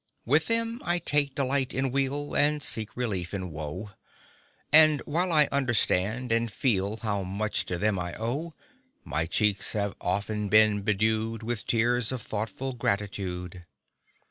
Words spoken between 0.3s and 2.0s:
1 10 GEORGIAN VERSE With them I take delight in